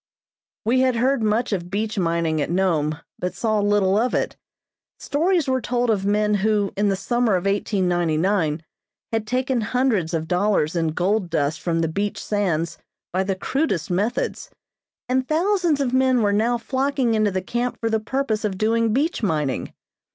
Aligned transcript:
We 0.65 0.79
had 0.79 0.95
heard 0.95 1.21
much 1.21 1.53
of 1.53 1.69
beach 1.69 1.99
mining 1.99 2.41
at 2.41 2.49
Nome, 2.49 2.97
but 3.19 3.35
saw 3.35 3.59
little 3.59 3.99
of 3.99 4.15
it. 4.15 4.35
Stories 4.97 5.47
were 5.47 5.61
told 5.61 5.91
of 5.91 6.07
men 6.07 6.33
who, 6.33 6.73
in 6.75 6.89
the 6.89 6.95
summer 6.95 7.35
of 7.35 7.45
1899, 7.45 8.63
had 9.11 9.27
taken 9.27 9.61
hundreds 9.61 10.15
of 10.15 10.27
dollars 10.27 10.75
in 10.75 10.87
gold 10.93 11.29
dust 11.29 11.59
from 11.61 11.81
the 11.81 11.87
beach 11.87 12.17
sands 12.17 12.79
by 13.13 13.23
the 13.23 13.35
crudest 13.35 13.91
methods, 13.91 14.49
and 15.07 15.27
thousands 15.27 15.79
of 15.79 15.93
men 15.93 16.23
were 16.23 16.33
now 16.33 16.57
flocking 16.57 17.13
into 17.13 17.29
the 17.29 17.43
camp 17.43 17.77
for 17.79 17.91
the 17.91 17.99
purpose 17.99 18.43
of 18.43 18.57
doing 18.57 18.93
beach 18.93 19.21
mining. 19.21 19.71